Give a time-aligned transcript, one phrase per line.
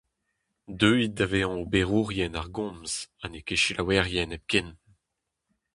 [0.79, 4.67] Deuit da vezañ oberourien ar Gomz, ha n’eo ket selaouerien hepken.